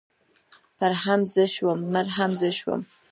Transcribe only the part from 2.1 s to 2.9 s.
هم زه شوم.